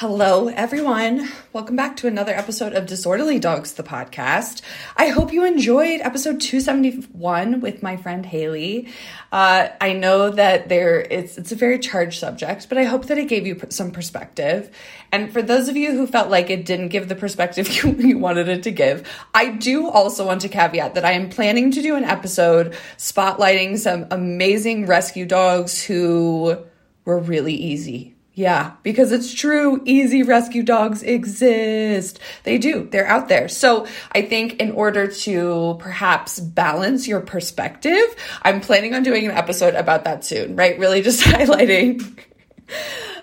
[0.00, 1.28] Hello, everyone.
[1.52, 4.62] Welcome back to another episode of Disorderly Dogs, the podcast.
[4.96, 8.88] I hope you enjoyed episode 271 with my friend Haley.
[9.30, 13.18] Uh, I know that there it's it's a very charged subject, but I hope that
[13.18, 14.74] it gave you some perspective.
[15.12, 18.16] And for those of you who felt like it didn't give the perspective you, you
[18.16, 21.82] wanted it to give, I do also want to caveat that I am planning to
[21.82, 26.56] do an episode spotlighting some amazing rescue dogs who
[27.04, 29.82] were really easy yeah, because it's true.
[29.84, 32.18] Easy rescue dogs exist.
[32.44, 32.88] They do.
[32.90, 33.48] They're out there.
[33.48, 39.32] So I think in order to perhaps balance your perspective, I'm planning on doing an
[39.32, 40.78] episode about that soon, right?
[40.78, 42.18] Really just highlighting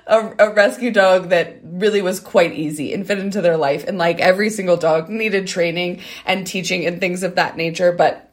[0.05, 3.85] a, a, rescue dog that really was quite easy and fit into their life.
[3.87, 7.91] And like every single dog needed training and teaching and things of that nature.
[7.91, 8.26] But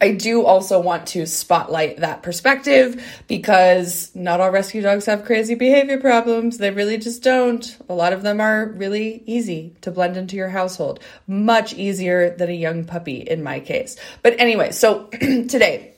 [0.00, 5.54] I do also want to spotlight that perspective because not all rescue dogs have crazy
[5.54, 6.58] behavior problems.
[6.58, 7.76] They really just don't.
[7.88, 12.48] A lot of them are really easy to blend into your household, much easier than
[12.48, 13.96] a young puppy in my case.
[14.22, 15.94] But anyway, so today,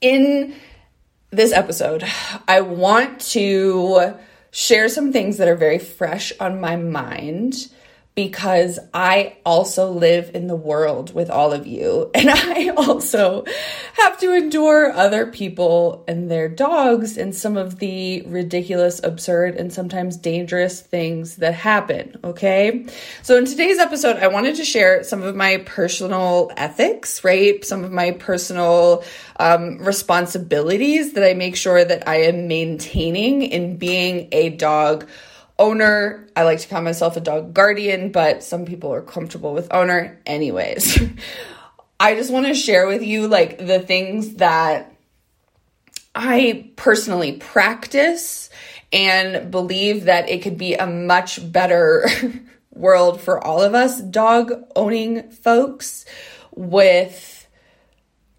[0.00, 0.54] in
[1.30, 2.04] this episode,
[2.46, 4.14] I want to
[4.50, 7.68] share some things that are very fresh on my mind
[8.14, 12.10] because I also live in the world with all of you.
[12.24, 13.44] And I also
[13.94, 19.70] have to endure other people and their dogs and some of the ridiculous, absurd, and
[19.70, 22.16] sometimes dangerous things that happen.
[22.24, 22.86] Okay.
[23.22, 27.62] So in today's episode, I wanted to share some of my personal ethics, right?
[27.62, 29.04] Some of my personal
[29.38, 35.06] um, responsibilities that I make sure that I am maintaining in being a dog
[35.58, 36.26] owner.
[36.36, 40.20] I like to call myself a dog guardian, but some people are comfortable with owner.
[40.26, 41.02] Anyways,
[42.00, 44.94] I just want to share with you like the things that
[46.14, 48.50] I personally practice
[48.92, 52.08] and believe that it could be a much better
[52.72, 56.04] world for all of us dog owning folks
[56.54, 57.43] with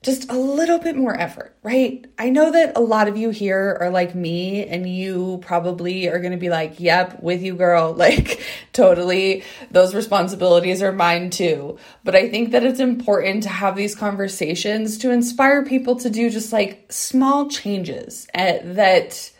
[0.05, 2.05] just a little bit more effort, right?
[2.19, 6.19] I know that a lot of you here are like me and you probably are
[6.19, 7.95] going to be like, yep, with you, girl.
[8.05, 11.79] Like, totally, those responsibilities are mine too.
[12.03, 16.29] But I think that it's important to have these conversations to inspire people to do
[16.29, 19.31] just like small changes eh, that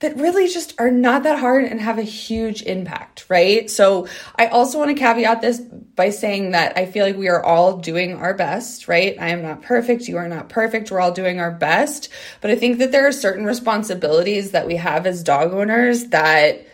[0.00, 3.70] that really just are not that hard and have a huge impact, right?
[3.70, 7.42] So I also want to caveat this by saying that I feel like we are
[7.42, 9.16] all doing our best, right?
[9.18, 10.06] I am not perfect.
[10.06, 10.90] You are not perfect.
[10.90, 12.10] We're all doing our best.
[12.42, 16.66] But I think that there are certain responsibilities that we have as dog owners that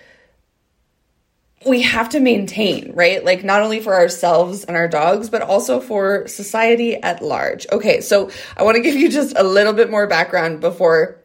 [1.64, 3.24] we have to maintain, right?
[3.24, 7.68] Like not only for ourselves and our dogs, but also for society at large.
[7.70, 11.21] Okay, so I want to give you just a little bit more background before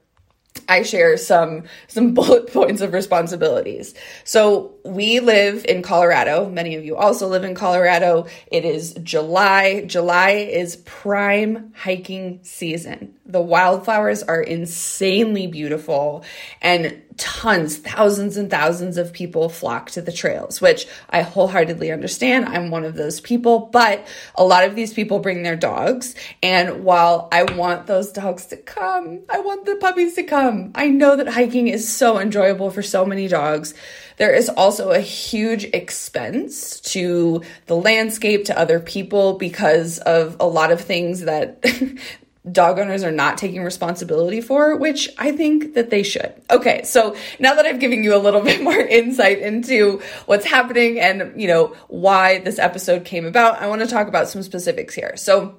[0.68, 3.94] I share some some bullet points of responsibilities.
[4.24, 6.50] So we live in Colorado.
[6.50, 8.28] Many of you also live in Colorado.
[8.48, 9.84] It is July.
[9.86, 13.14] July is prime hiking season.
[13.26, 16.24] The wildflowers are insanely beautiful
[16.62, 22.46] and tons, thousands and thousands of people flock to the trails, which I wholeheartedly understand.
[22.46, 26.16] I'm one of those people, but a lot of these people bring their dogs.
[26.42, 30.72] And while I want those dogs to come, I want the puppies to come.
[30.76, 33.74] I know that hiking is so enjoyable for so many dogs.
[34.18, 40.48] There is also a huge expense to the landscape, to other people because of a
[40.48, 41.64] lot of things that
[42.52, 46.34] dog owners are not taking responsibility for, which I think that they should.
[46.50, 51.00] Okay, so now that I've given you a little bit more insight into what's happening
[51.00, 54.96] and, you know, why this episode came about, I want to talk about some specifics
[54.96, 55.16] here.
[55.18, 55.58] So,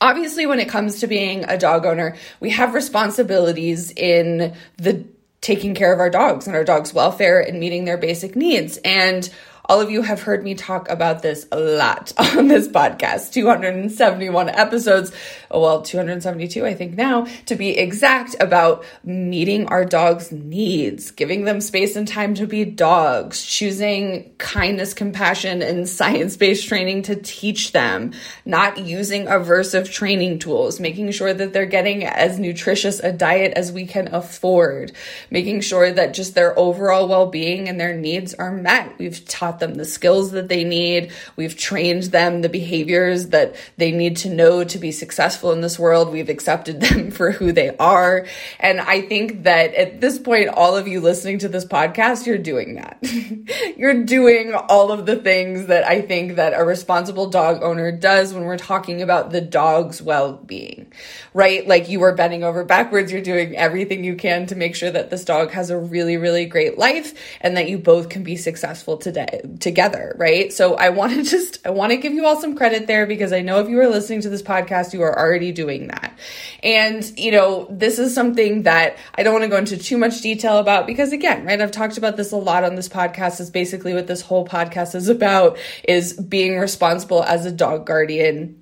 [0.00, 5.04] obviously, when it comes to being a dog owner, we have responsibilities in the
[5.42, 8.78] taking care of our dogs and our dogs' welfare and meeting their basic needs.
[8.84, 9.28] And
[9.66, 13.32] all of you have heard me talk about this a lot on this podcast.
[13.32, 15.12] 271 episodes,
[15.50, 21.60] well, 272, I think now, to be exact, about meeting our dogs' needs, giving them
[21.60, 27.72] space and time to be dogs, choosing kindness, compassion, and science based training to teach
[27.72, 28.12] them,
[28.44, 33.70] not using aversive training tools, making sure that they're getting as nutritious a diet as
[33.70, 34.92] we can afford,
[35.30, 38.98] making sure that just their overall well being and their needs are met.
[38.98, 41.12] We've taught them the skills that they need.
[41.36, 45.78] We've trained them the behaviors that they need to know to be successful in this
[45.78, 46.12] world.
[46.12, 48.26] We've accepted them for who they are.
[48.58, 52.38] And I think that at this point, all of you listening to this podcast, you're
[52.38, 52.98] doing that.
[53.76, 58.32] you're doing all of the things that I think that a responsible dog owner does
[58.32, 60.92] when we're talking about the dog's well-being,
[61.34, 61.66] right?
[61.66, 63.12] Like you are bending over backwards.
[63.12, 66.46] You're doing everything you can to make sure that this dog has a really, really
[66.46, 70.52] great life and that you both can be successful today together, right?
[70.52, 73.32] So I want to just I want to give you all some credit there because
[73.32, 76.16] I know if you are listening to this podcast, you are already doing that.
[76.62, 80.20] And, you know, this is something that I don't want to go into too much
[80.20, 83.50] detail about because again, right, I've talked about this a lot on this podcast is
[83.50, 88.58] basically what this whole podcast is about is being responsible as a dog guardian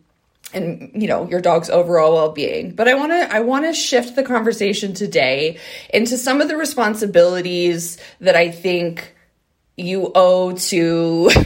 [0.52, 4.16] and you know your dog's overall well-being but i want to i want to shift
[4.16, 5.58] the conversation today
[5.94, 9.14] into some of the responsibilities that i think
[9.76, 11.30] you owe to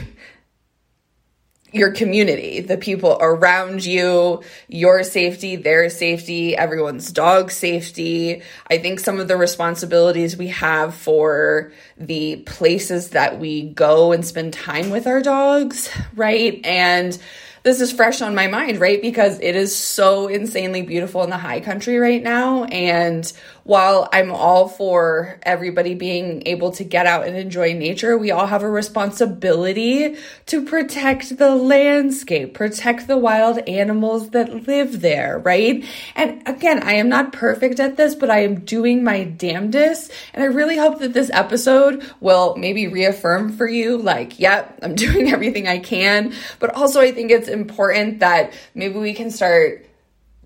[1.75, 8.41] your community, the people around you, your safety, their safety, everyone's dog safety.
[8.69, 14.25] I think some of the responsibilities we have for the places that we go and
[14.25, 16.65] spend time with our dogs, right?
[16.65, 17.17] And
[17.65, 19.01] this is fresh on my mind, right?
[19.01, 22.65] Because it is so insanely beautiful in the high country right now.
[22.65, 23.33] And
[23.63, 28.45] while I'm all for everybody being able to get out and enjoy nature, we all
[28.45, 30.15] have a responsibility
[30.45, 35.83] to protect the landscape, protect the wild animals that live there, right?
[36.15, 40.11] And again, I am not perfect at this, but I am doing my damnedest.
[40.35, 44.93] And I really hope that this episode will maybe reaffirm for you, like, yep, I'm
[45.05, 46.33] doing everything I can.
[46.59, 49.85] But also, I think it's important that maybe we can start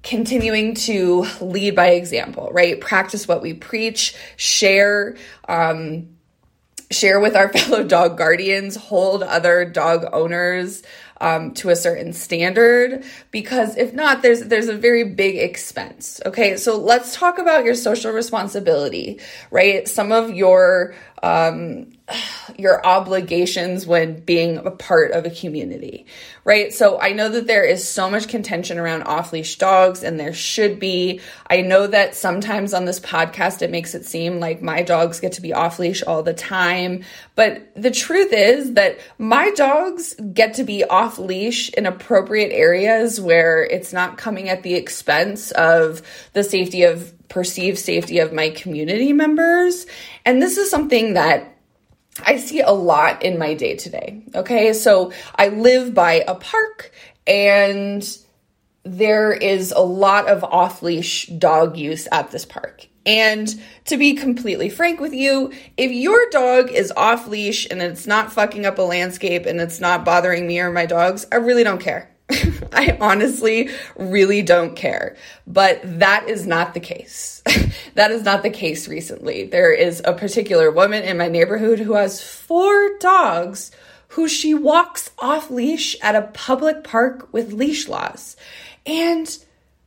[0.03, 2.79] continuing to lead by example, right?
[2.79, 5.17] Practice what we preach, share,
[5.47, 6.09] um,
[6.91, 10.83] share with our fellow dog guardians, hold other dog owners
[11.21, 13.03] um, to a certain standard.
[13.31, 16.56] Because if not there's there's a very big expense okay?
[16.56, 19.19] So let's talk about your social responsibility
[19.51, 19.88] right?
[19.88, 21.91] Some of your um,
[22.57, 26.06] your obligations when being a part of a community,
[26.44, 26.73] right?
[26.73, 30.33] So I know that there is so much contention around off leash dogs, and there
[30.33, 31.21] should be.
[31.50, 35.33] I know that sometimes on this podcast it makes it seem like my dogs get
[35.33, 37.03] to be off leash all the time,
[37.35, 43.21] but the truth is that my dogs get to be off leash in appropriate areas
[43.21, 46.01] where it's not coming at the expense of
[46.33, 49.85] the safety of perceived safety of my community members.
[50.25, 51.58] And this is something that
[52.25, 54.24] I see a lot in my day to day.
[54.36, 54.74] Okay.
[54.74, 56.92] So I live by a park
[57.27, 58.06] and
[58.83, 62.88] there is a lot of off leash dog use at this park.
[63.06, 63.50] And
[63.86, 68.31] to be completely frank with you, if your dog is off leash and it's not
[68.31, 71.81] fucking up a landscape and it's not bothering me or my dogs, I really don't
[71.81, 72.12] care.
[72.71, 75.15] I honestly really don't care.
[75.47, 77.41] But that is not the case.
[77.95, 79.45] that is not the case recently.
[79.45, 83.71] There is a particular woman in my neighborhood who has four dogs
[84.09, 88.35] who she walks off leash at a public park with leash laws.
[88.85, 89.37] And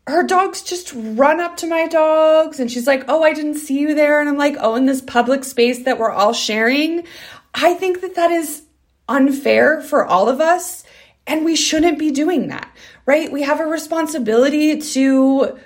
[0.07, 3.79] her dogs just run up to my dogs and she's like, Oh, I didn't see
[3.79, 4.21] you there.
[4.21, 7.05] And I'm like, Oh, in this public space that we're all sharing.
[7.55, 8.63] I think that that is
[9.09, 10.85] unfair for all of us
[11.27, 12.71] and we shouldn't be doing that,
[13.07, 13.31] right?
[13.31, 15.59] We have a responsibility to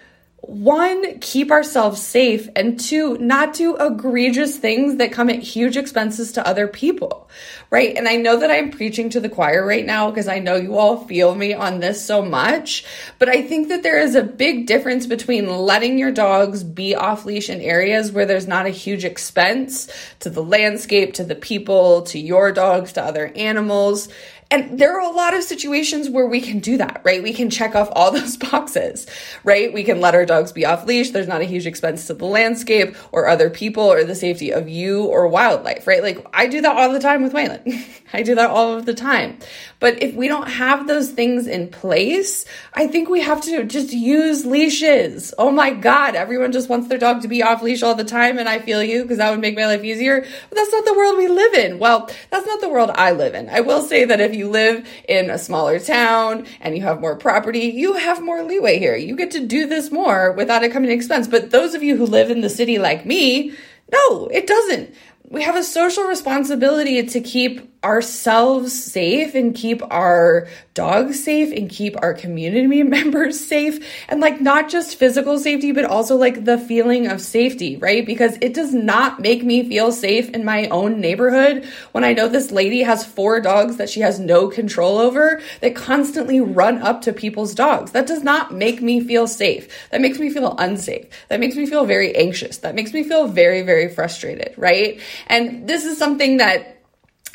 [0.46, 6.32] one, keep ourselves safe, and two, not do egregious things that come at huge expenses
[6.32, 7.28] to other people,
[7.70, 7.96] right?
[7.96, 10.78] And I know that I'm preaching to the choir right now because I know you
[10.78, 12.84] all feel me on this so much,
[13.18, 17.25] but I think that there is a big difference between letting your dogs be off
[17.25, 19.88] leash in areas where there's not a huge expense
[20.20, 24.08] to the landscape, to the people, to your dogs, to other animals,
[24.48, 27.22] And there are a lot of situations where we can do that, right?
[27.22, 29.06] We can check off all those boxes,
[29.42, 29.72] right?
[29.72, 31.10] We can let our dogs be off leash.
[31.10, 34.68] There's not a huge expense to the landscape or other people or the safety of
[34.68, 36.02] you or wildlife, right?
[36.02, 37.84] Like I do that all the time with Waylon.
[38.12, 39.38] I do that all of the time.
[39.80, 43.92] But if we don't have those things in place, I think we have to just
[43.92, 45.34] use leashes.
[45.38, 48.38] Oh my God, everyone just wants their dog to be off leash all the time.
[48.38, 50.20] And I feel you because that would make my life easier.
[50.20, 51.78] But that's not the world we live in.
[51.78, 53.48] Well, that's not the world I live in.
[53.50, 57.16] I will say that if you live in a smaller town and you have more
[57.16, 58.96] property, you have more leeway here.
[58.96, 61.26] You get to do this more without it coming to expense.
[61.26, 63.52] But those of you who live in the city like me,
[63.90, 64.94] no, it doesn't.
[65.28, 71.70] We have a social responsibility to keep ourselves safe and keep our dogs safe and
[71.70, 73.86] keep our community members safe.
[74.08, 78.04] And like not just physical safety but also like the feeling of safety right?
[78.04, 82.28] Because it does not make me feel safe in my own neighborhood when i know
[82.28, 87.02] this lady has four dogs that she has no control over that constantly run up
[87.02, 87.92] to people's dogs.
[87.92, 89.68] That does not make me feel safe.
[89.90, 91.06] That makes me feel unsafe.
[91.28, 92.58] That makes me feel very anxious.
[92.58, 95.00] That makes me feel very very frustrated right?
[95.28, 96.75] And this is something that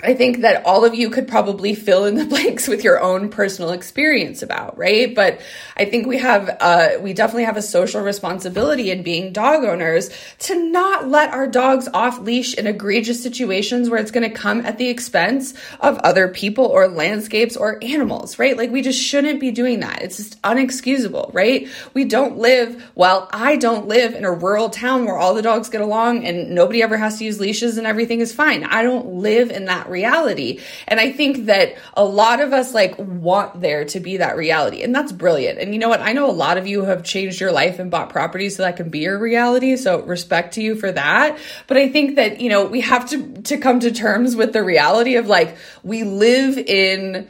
[0.04, 3.30] I think that all of you could probably fill in the blanks with your own
[3.30, 5.14] personal experience about, right?
[5.14, 5.42] But
[5.78, 10.10] I think we have, uh, we definitely have a social responsibility in being dog owners
[10.40, 14.66] to not let our dogs off leash in egregious situations where it's going to come
[14.66, 18.58] at the expense of other people or landscapes or animals, right?
[18.58, 20.02] Like we just shouldn't be doing that.
[20.02, 21.68] It's just unexcusable, right?
[21.94, 25.70] We don't live, well, I don't live in a rural town where all the dogs
[25.70, 28.64] get along and nobody ever has to use leashes and everything is fine.
[28.64, 30.60] I don't live in that reality.
[30.88, 34.82] And I think that a lot of us like want there to be that reality.
[34.82, 35.60] And that's brilliant.
[35.60, 36.02] And you know what?
[36.02, 38.78] I know a lot of you have changed your life and bought property so that
[38.78, 39.76] can be your reality.
[39.76, 41.38] So respect to you for that.
[41.68, 44.64] But I think that, you know, we have to to come to terms with the
[44.64, 47.28] reality of like we live in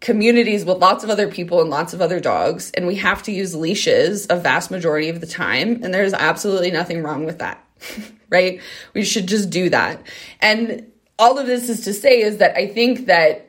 [0.00, 3.32] communities with lots of other people and lots of other dogs and we have to
[3.32, 7.66] use leashes a vast majority of the time and there's absolutely nothing wrong with that
[8.30, 8.60] right
[8.92, 10.00] we should just do that
[10.40, 10.86] and
[11.18, 13.46] all of this is to say is that I think that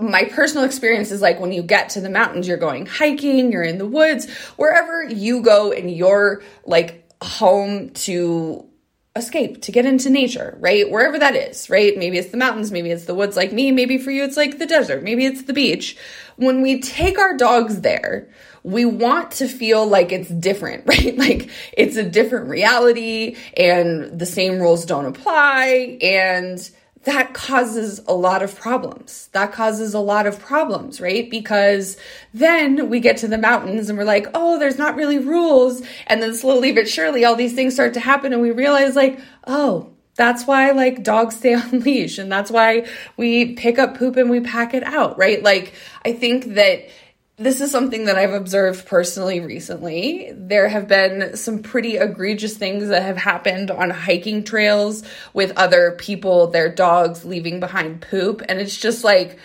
[0.00, 3.62] my personal experience is like when you get to the mountains, you're going hiking, you're
[3.62, 8.66] in the woods, wherever you go in your like home to
[9.14, 10.90] escape, to get into nature, right?
[10.90, 11.96] Wherever that is, right?
[11.96, 14.58] Maybe it's the mountains, maybe it's the woods like me, maybe for you it's like
[14.58, 15.96] the desert, maybe it's the beach.
[16.36, 18.28] When we take our dogs there,
[18.66, 21.16] we want to feel like it's different, right?
[21.16, 25.98] Like it's a different reality and the same rules don't apply.
[26.02, 26.68] And
[27.04, 29.28] that causes a lot of problems.
[29.28, 31.30] That causes a lot of problems, right?
[31.30, 31.96] Because
[32.34, 35.82] then we get to the mountains and we're like, oh, there's not really rules.
[36.08, 39.20] And then slowly but surely all these things start to happen and we realize, like,
[39.46, 44.16] oh, that's why like dogs stay on leash and that's why we pick up poop
[44.16, 45.40] and we pack it out, right?
[45.40, 45.72] Like,
[46.04, 46.88] I think that
[47.38, 50.32] this is something that I've observed personally recently.
[50.32, 55.02] There have been some pretty egregious things that have happened on hiking trails
[55.34, 58.42] with other people, their dogs leaving behind poop.
[58.48, 59.38] And it's just like,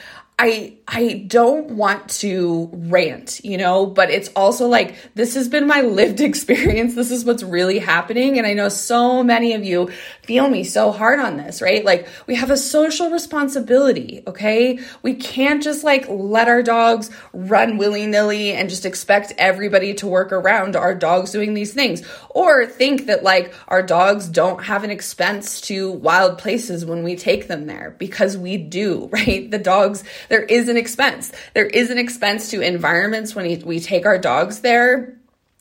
[0.43, 5.67] I I don't want to rant, you know, but it's also like this has been
[5.67, 6.95] my lived experience.
[6.95, 9.91] This is what's really happening and I know so many of you
[10.24, 11.86] feel me so hard on this, right?
[11.86, 14.79] Like we have a social responsibility, okay?
[15.03, 20.31] We can't just like let our dogs run willy-nilly and just expect everybody to work
[20.31, 24.89] around our dogs doing these things or think that like our dogs don't have an
[24.89, 29.51] expense to wild places when we take them there because we do, right?
[29.51, 31.33] The dogs there is an expense.
[31.53, 35.17] There is an expense to environments when we take our dogs there.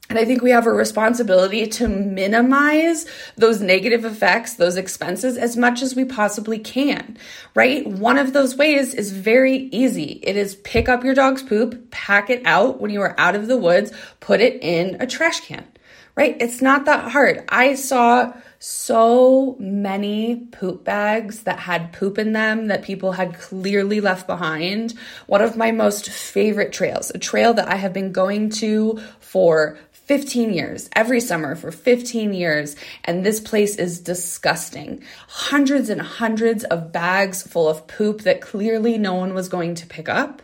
[0.08, 3.04] And I think we have a responsibility to minimize
[3.36, 7.18] those negative effects, those expenses as much as we possibly can,
[7.56, 7.84] right?
[7.84, 10.20] One of those ways is very easy.
[10.22, 13.48] It is pick up your dog's poop, pack it out when you are out of
[13.48, 15.66] the woods, put it in a trash can,
[16.14, 16.36] right?
[16.40, 17.42] It's not that hard.
[17.48, 24.02] I saw so many poop bags that had poop in them that people had clearly
[24.02, 24.92] left behind.
[25.26, 29.78] One of my most favorite trails, a trail that I have been going to for
[29.92, 32.76] 15 years, every summer for 15 years.
[33.04, 35.04] And this place is disgusting.
[35.26, 39.86] Hundreds and hundreds of bags full of poop that clearly no one was going to
[39.86, 40.42] pick up,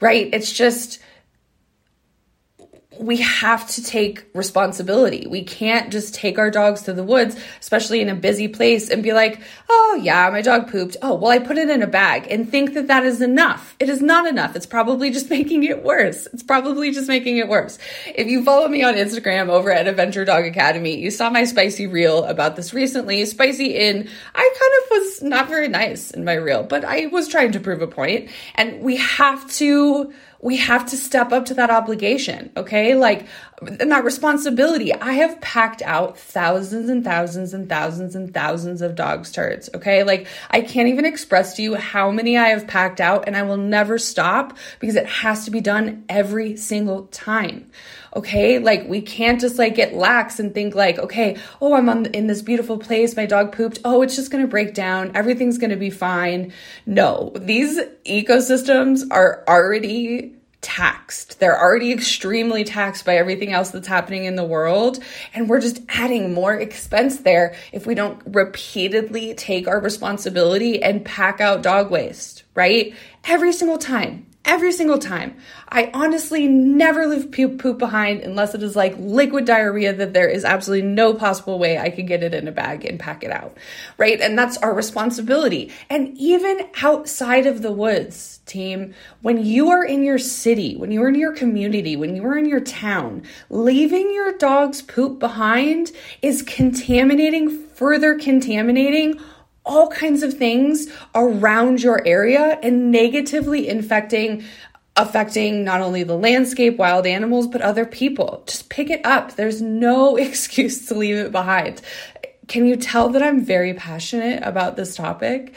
[0.00, 0.28] right?
[0.32, 0.98] It's just,
[2.98, 5.26] we have to take responsibility.
[5.26, 9.02] We can't just take our dogs to the woods, especially in a busy place, and
[9.02, 10.96] be like, oh, yeah, my dog pooped.
[11.02, 13.74] Oh, well, I put it in a bag and think that that is enough.
[13.80, 14.56] It is not enough.
[14.56, 16.26] It's probably just making it worse.
[16.32, 17.78] It's probably just making it worse.
[18.06, 21.86] If you follow me on Instagram over at Adventure Dog Academy, you saw my spicy
[21.86, 23.24] reel about this recently.
[23.24, 27.28] Spicy in, I kind of was not very nice in my reel, but I was
[27.28, 28.30] trying to prove a point.
[28.54, 32.96] And we have to we have to step up to that obligation, okay?
[32.96, 33.26] Like,
[33.60, 34.92] and that responsibility.
[34.92, 40.02] I have packed out thousands and thousands and thousands and thousands of dog's turds, okay?
[40.02, 43.44] Like, I can't even express to you how many I have packed out, and I
[43.44, 47.70] will never stop because it has to be done every single time.
[48.14, 48.58] Okay.
[48.58, 52.26] Like we can't just like get lax and think like, okay, oh, I'm on, in
[52.26, 53.16] this beautiful place.
[53.16, 53.78] My dog pooped.
[53.84, 55.12] Oh, it's just going to break down.
[55.14, 56.52] Everything's going to be fine.
[56.86, 61.40] No, these ecosystems are already taxed.
[61.40, 65.02] They're already extremely taxed by everything else that's happening in the world.
[65.34, 71.04] And we're just adding more expense there if we don't repeatedly take our responsibility and
[71.04, 72.94] pack out dog waste, right?
[73.24, 75.36] Every single time every single time.
[75.68, 80.44] I honestly never leave poop behind unless it is like liquid diarrhea that there is
[80.44, 83.56] absolutely no possible way I could get it in a bag and pack it out,
[83.98, 84.20] right?
[84.20, 85.72] And that's our responsibility.
[85.88, 91.08] And even outside of the woods, team, when you are in your city, when you're
[91.08, 96.42] in your community, when you are in your town, leaving your dog's poop behind is
[96.42, 99.18] contaminating, further contaminating
[99.64, 104.44] all kinds of things around your area and negatively infecting
[104.96, 108.42] affecting not only the landscape, wild animals, but other people.
[108.46, 109.36] Just pick it up.
[109.36, 111.80] There's no excuse to leave it behind.
[112.48, 115.54] Can you tell that I'm very passionate about this topic?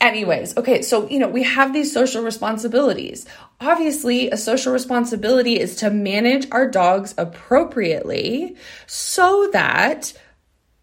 [0.00, 3.26] Anyways, okay, so you know, we have these social responsibilities.
[3.60, 8.54] Obviously, a social responsibility is to manage our dogs appropriately
[8.86, 10.12] so that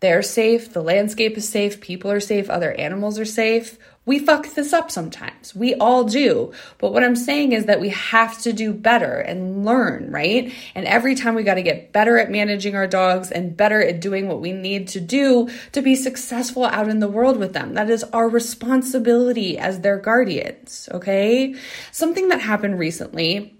[0.03, 3.77] they're safe, the landscape is safe, people are safe, other animals are safe.
[4.05, 5.55] We fuck this up sometimes.
[5.55, 6.51] We all do.
[6.77, 10.53] But what I'm saying is that we have to do better and learn, right?
[10.75, 14.01] And every time we got to get better at managing our dogs and better at
[14.01, 17.75] doing what we need to do to be successful out in the world with them.
[17.75, 21.55] That is our responsibility as their guardians, okay?
[21.93, 23.55] Something that happened recently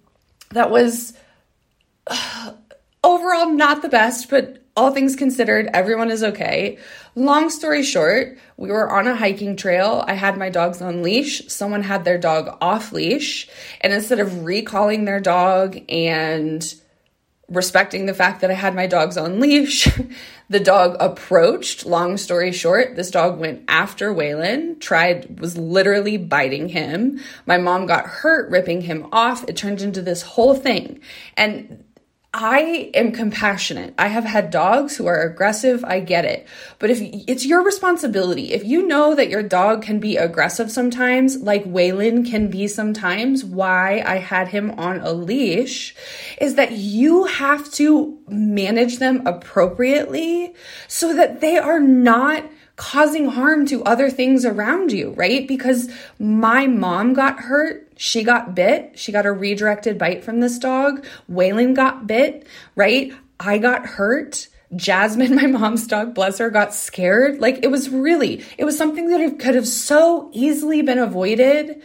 [0.50, 1.14] that was
[2.08, 2.52] uh,
[3.04, 6.80] overall not the best, but all things considered, everyone is okay.
[7.16, 10.04] Long story short, we were on a hiking trail.
[10.08, 11.48] I had my dogs on leash.
[11.48, 13.48] Someone had their dog off leash.
[13.82, 16.74] And instead of recalling their dog and
[17.50, 19.88] respecting the fact that I had my dogs on leash,
[20.50, 21.86] the dog approached.
[21.86, 27.20] Long story short, this dog went after Waylon, tried, was literally biting him.
[27.46, 29.48] My mom got hurt ripping him off.
[29.48, 31.00] It turned into this whole thing.
[31.38, 31.84] And
[32.36, 33.94] I am compassionate.
[34.00, 35.86] I have had dogs who are aggressive.
[35.86, 36.48] I get it.
[36.80, 41.38] But if it's your responsibility, if you know that your dog can be aggressive sometimes,
[41.38, 45.94] like Waylon can be sometimes, why I had him on a leash
[46.42, 50.56] is that you have to manage them appropriately
[50.88, 52.44] so that they are not
[52.76, 55.48] causing harm to other things around you, right?
[55.48, 57.92] Because my mom got hurt.
[57.98, 58.98] She got bit.
[58.98, 61.06] She got a redirected bite from this dog.
[61.32, 63.14] Waylon got bit, right?
[63.40, 64.48] I got hurt.
[64.76, 67.40] Jasmine, my mom's dog, bless her, got scared.
[67.40, 71.82] Like it was really, it was something that could have so easily been avoided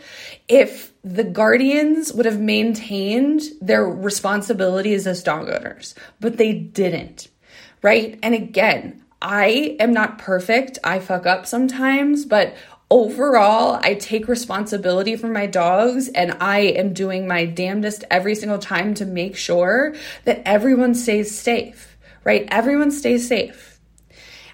[0.48, 7.28] if the guardians would have maintained their responsibilities as dog owners, but they didn't,
[7.82, 8.18] right?
[8.22, 10.78] And again, I am not perfect.
[10.84, 12.54] I fuck up sometimes, but
[12.90, 18.58] overall, I take responsibility for my dogs and I am doing my damnedest every single
[18.58, 22.46] time to make sure that everyone stays safe, right?
[22.50, 23.78] Everyone stays safe.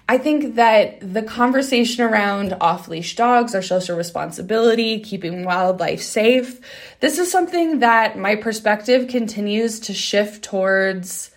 [0.07, 6.61] I think that the conversation around off leash dogs, our social responsibility, keeping wildlife safe,
[6.99, 11.31] this is something that my perspective continues to shift towards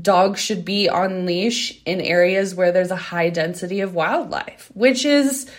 [0.00, 5.04] dogs should be on leash in areas where there's a high density of wildlife, which
[5.04, 5.50] is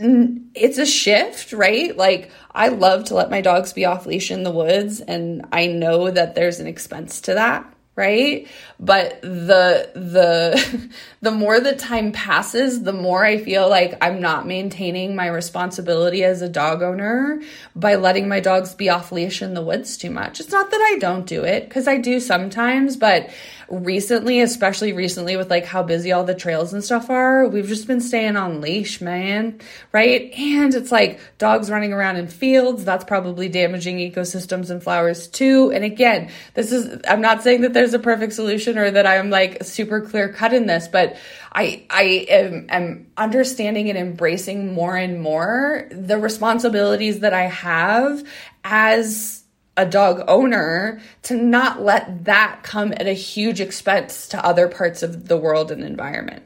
[0.00, 1.96] it's a shift, right?
[1.96, 5.66] Like I love to let my dogs be off leash in the woods and I
[5.66, 8.46] know that there's an expense to that right
[8.78, 14.46] but the the the more the time passes the more i feel like i'm not
[14.46, 17.42] maintaining my responsibility as a dog owner
[17.74, 20.80] by letting my dogs be off leash in the woods too much it's not that
[20.80, 23.30] i don't do it cuz i do sometimes but
[23.70, 27.86] recently, especially recently with like how busy all the trails and stuff are, we've just
[27.86, 29.60] been staying on leash, man.
[29.92, 30.32] Right?
[30.34, 32.84] And it's like dogs running around in fields.
[32.84, 35.70] That's probably damaging ecosystems and flowers too.
[35.72, 39.30] And again, this is, I'm not saying that there's a perfect solution or that I'm
[39.30, 41.16] like super clear cut in this, but
[41.52, 48.24] I, I am, am understanding and embracing more and more the responsibilities that I have
[48.64, 49.37] as
[49.78, 55.02] a dog owner to not let that come at a huge expense to other parts
[55.04, 56.42] of the world and environment.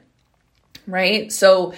[0.87, 1.33] Right?
[1.33, 1.73] So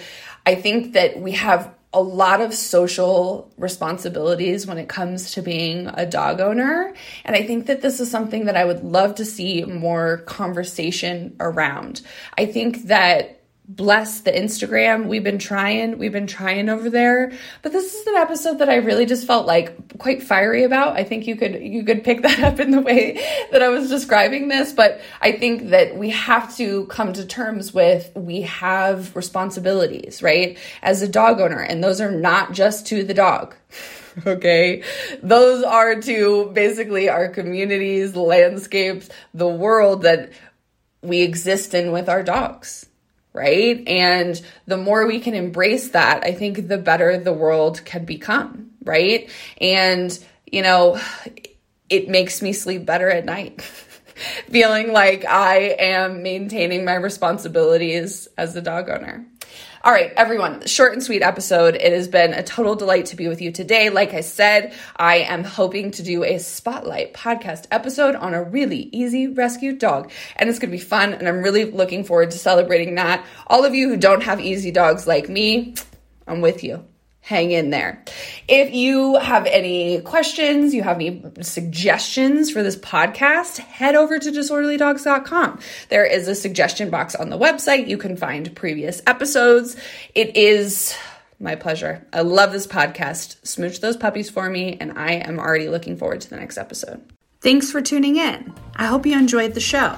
[0.45, 5.87] I think that we have a lot of social responsibilities when it comes to being
[5.93, 6.93] a dog owner.
[7.23, 11.37] And I think that this is something that I would love to see more conversation
[11.39, 12.01] around.
[12.37, 15.07] I think that bless the Instagram.
[15.07, 17.31] We've been trying, we've been trying over there.
[17.61, 20.95] But this is an episode that I really just felt like quite fiery about.
[20.95, 23.13] I think you could you could pick that up in the way
[23.51, 27.73] that I was describing this, but I think that we have to come to terms
[27.73, 30.57] with we have responsibilities, right?
[30.81, 33.55] As a dog owner, and those are not just to the dog.
[34.25, 34.83] okay?
[35.21, 40.31] Those are to basically our communities, landscapes, the world that
[41.01, 42.87] we exist in with our dogs
[43.35, 43.85] right?
[43.87, 48.71] And the more we can embrace that, I think the better the world can become,
[48.83, 49.29] right?
[49.59, 50.17] And,
[50.49, 50.99] you know,
[51.89, 53.61] it makes me sleep better at night.
[54.49, 59.25] Feeling like I am maintaining my responsibilities as a dog owner.
[59.85, 61.75] All right, everyone, short and sweet episode.
[61.75, 63.91] It has been a total delight to be with you today.
[63.91, 68.89] Like I said, I am hoping to do a spotlight podcast episode on a really
[68.91, 71.13] easy rescue dog, and it's going to be fun.
[71.13, 73.23] And I'm really looking forward to celebrating that.
[73.45, 75.75] All of you who don't have easy dogs like me,
[76.25, 76.83] I'm with you
[77.25, 78.03] hang in there.
[78.47, 84.31] If you have any questions, you have any suggestions for this podcast, head over to
[84.31, 85.59] disorderlydogs.com.
[85.89, 87.87] There is a suggestion box on the website.
[87.87, 89.75] You can find previous episodes.
[90.13, 90.95] It is
[91.39, 92.05] my pleasure.
[92.13, 93.43] I love this podcast.
[93.45, 97.03] Smooch those puppies for me, and I am already looking forward to the next episode.
[97.41, 98.53] Thanks for tuning in.
[98.75, 99.97] I hope you enjoyed the show.